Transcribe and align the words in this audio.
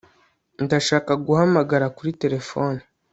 Ndashaka 0.63 1.11
guhamagara 1.25 1.85
kuri 1.97 2.11
terefone 2.21 2.79